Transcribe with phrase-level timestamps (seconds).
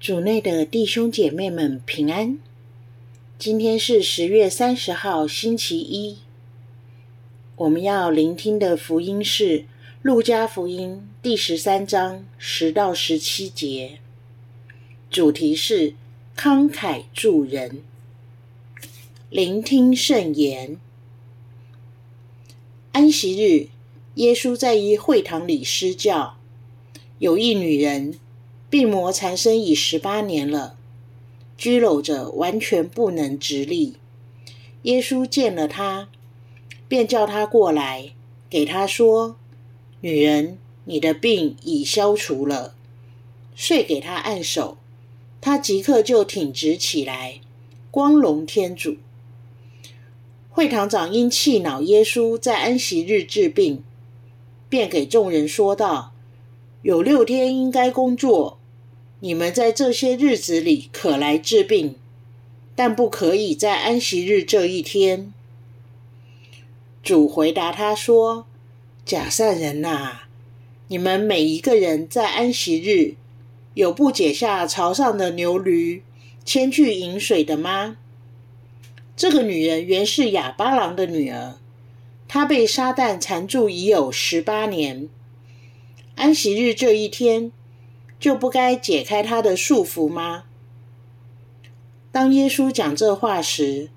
[0.00, 2.38] 主内的弟兄姐妹们平安。
[3.36, 6.18] 今天是十月三十号，星期一。
[7.56, 9.60] 我们要聆听的福音是
[10.00, 13.98] 《路加福音》第十三章十到十七节，
[15.10, 15.94] 主题是
[16.36, 17.82] 慷慨助人。
[19.30, 20.78] 聆听圣言。
[22.92, 23.66] 安息日，
[24.14, 26.38] 耶稣在一会堂里施教，
[27.18, 28.20] 有一女人。
[28.70, 30.76] 病魔缠身已十八年了，
[31.58, 33.94] 伫僂着，完全不能直立。
[34.82, 36.08] 耶稣见了他，
[36.86, 38.12] 便叫他过来，
[38.50, 39.36] 给他说
[40.02, 42.74] ：“女人，你的病已消除了。”
[43.56, 44.76] 遂给他按手，
[45.40, 47.40] 他即刻就挺直起来，
[47.90, 48.98] 光荣天主。
[50.50, 53.82] 会堂长因气恼耶稣在安息日治病，
[54.68, 56.12] 便给众人说道
[56.82, 58.57] ：“有六天应该工作。”
[59.20, 61.96] 你们在这些日子里可来治病，
[62.76, 65.34] 但不可以在安息日这一天。
[67.02, 68.46] 主回答他说
[69.04, 70.20] ：“假善人呐，
[70.86, 73.14] 你们每一个人在安息日
[73.74, 76.02] 有不解下槽上的牛驴，
[76.44, 77.96] 牵去饮水的吗？”
[79.16, 81.56] 这个女人原是哑巴郎的女儿，
[82.28, 85.08] 她被撒旦缠住已有十八年。
[86.14, 87.50] 安息日这一天，
[88.18, 90.44] 就不该解开他的束缚吗？
[92.10, 93.90] 当耶稣讲这话时，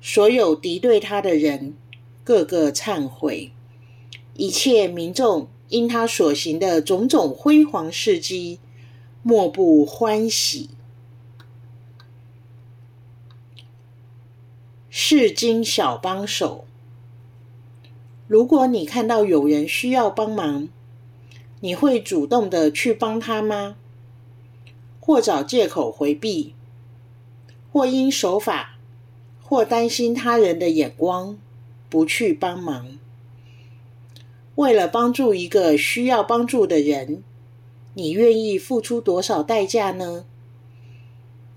[0.00, 1.74] 所有敌对他的人
[2.24, 3.52] 个个忏悔，
[4.34, 8.58] 一切民众因他所行的种种辉煌事迹，
[9.22, 10.70] 莫不欢喜。
[14.88, 16.64] 释经小帮手，
[18.26, 20.68] 如果你看到有人需要帮忙，
[21.64, 23.76] 你会主动的去帮他吗？
[24.98, 26.54] 或找借口回避，
[27.72, 28.76] 或因守法，
[29.40, 31.38] 或担心他人的眼光，
[31.88, 32.98] 不去帮忙？
[34.56, 37.22] 为了帮助一个需要帮助的人，
[37.94, 40.24] 你愿意付出多少代价呢？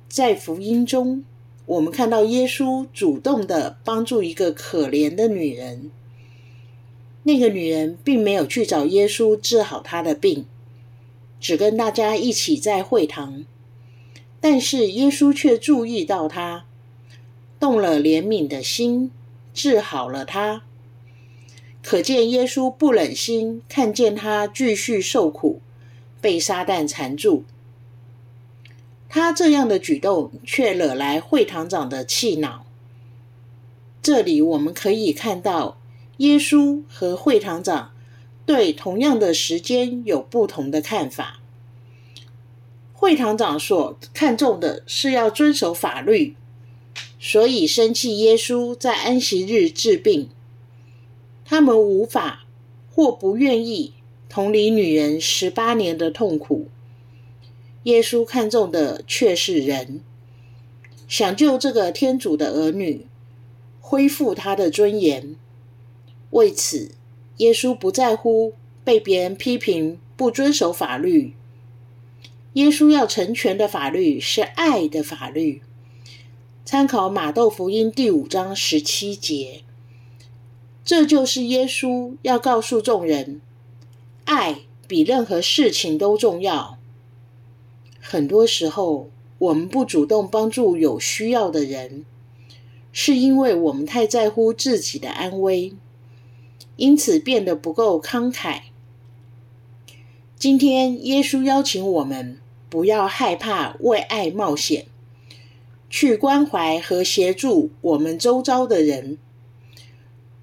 [0.07, 1.23] 在福音中，
[1.65, 5.89] 我们看到耶稣主动的帮助一个可怜的女人。
[7.27, 10.45] 那个女人并没有去找耶稣治好她的病，
[11.39, 13.45] 只跟大家一起在会堂。
[14.39, 16.65] 但是耶稣却注意到她，
[17.59, 19.09] 动了怜悯的心，
[19.55, 20.61] 治好了她。
[21.81, 25.61] 可见耶稣不忍心看见她继续受苦，
[26.21, 27.43] 被撒旦缠住。
[29.09, 32.65] 他这样的举动却惹来会堂长的气恼。
[34.03, 35.79] 这里我们可以看到。
[36.17, 37.91] 耶稣和会堂长
[38.45, 41.41] 对同样的时间有不同的看法。
[42.93, 46.35] 会堂长所看重的是要遵守法律，
[47.19, 50.29] 所以生气耶稣在安息日治病。
[51.43, 52.45] 他们无法
[52.89, 53.93] 或不愿意
[54.29, 56.67] 同理女人十八年的痛苦。
[57.83, 60.01] 耶稣看重的却是人，
[61.07, 63.05] 想救这个天主的儿女，
[63.79, 65.35] 恢复他的尊严。
[66.31, 66.91] 为此，
[67.37, 68.53] 耶稣不在乎
[68.83, 71.33] 被别人批评不遵守法律。
[72.53, 75.61] 耶稣要成全的法律是爱的法律。
[76.63, 79.61] 参考马窦福音第五章十七节，
[80.83, 83.41] 这就是耶稣要告诉众人：
[84.23, 86.79] 爱比任何事情都重要。
[87.99, 92.05] 很多时候，我们不主动帮助有需要的人，
[92.91, 95.73] 是因为我们太在乎自己的安危。
[96.75, 98.61] 因此变得不够慷慨。
[100.37, 104.85] 今天，耶稣邀请我们不要害怕为爱冒险，
[105.89, 109.17] 去关怀和协助我们周遭的人。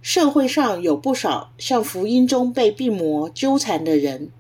[0.01, 4.31] 社会上有不少像福音中被病魔纠缠的人，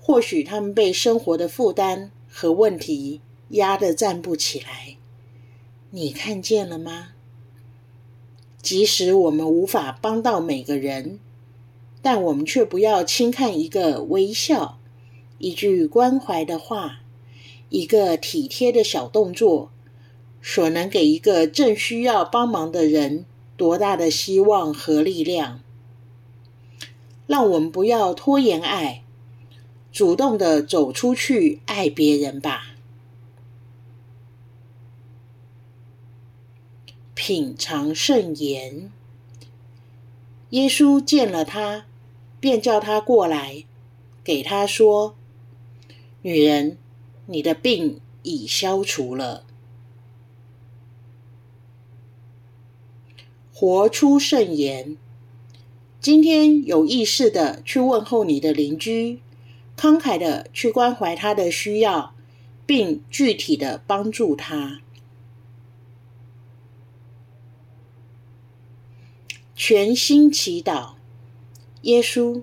[0.00, 3.20] 或许他们被生活的负担和问题
[3.50, 4.96] 压得站不起来。
[5.90, 7.10] 你看见了吗？
[8.68, 11.18] 即使我们无法帮到每个人，
[12.02, 14.78] 但我们却不要轻看一个微笑、
[15.38, 17.00] 一句关怀的话、
[17.70, 19.70] 一个体贴的小动作，
[20.42, 23.24] 所能给一个正需要帮忙的人
[23.56, 25.62] 多大的希望和力量。
[27.26, 29.02] 让我们不要拖延爱，
[29.90, 32.67] 主动的走出去爱别人吧。
[37.28, 38.90] 品尝圣言。
[40.48, 41.84] 耶稣见了他，
[42.40, 43.66] 便叫他过来，
[44.24, 45.14] 给他说
[46.24, 46.78] ：“女人，
[47.26, 49.44] 你的病已消除了。
[53.52, 54.96] 活出圣言。
[56.00, 59.20] 今天有意识地去问候你的邻居，
[59.76, 62.14] 慷慨地去关怀他的需要，
[62.64, 64.80] 并具体地帮助他。
[69.60, 70.90] 全心祈祷，
[71.82, 72.42] 耶稣，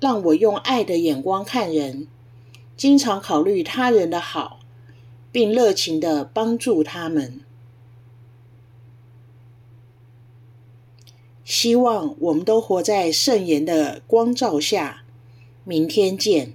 [0.00, 2.08] 让我用爱的眼光看人，
[2.76, 4.58] 经常考虑他人的好，
[5.30, 7.42] 并热情的帮助他们。
[11.44, 15.04] 希望我们都活在圣言的光照下。
[15.62, 16.54] 明天见。